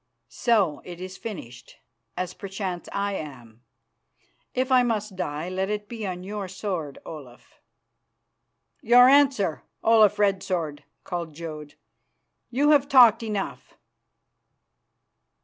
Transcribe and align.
"So, 0.29 0.81
it 0.83 0.99
is 0.99 1.15
finished, 1.15 1.75
as 2.17 2.33
perchance 2.33 2.89
I 2.91 3.13
am. 3.13 3.61
If 4.55 4.71
I 4.71 4.81
must 4.81 5.15
die, 5.15 5.47
let 5.47 5.69
it 5.69 5.87
be 5.87 6.07
on 6.07 6.23
your 6.23 6.47
sword, 6.47 6.97
Olaf." 7.05 7.59
"Your 8.81 9.07
answer, 9.07 9.61
Olaf 9.83 10.17
Red 10.17 10.41
Sword!" 10.41 10.83
called 11.03 11.35
Jodd. 11.35 11.75
"You 12.49 12.71
have 12.71 12.89
talked 12.89 13.21
enough." 13.21 13.75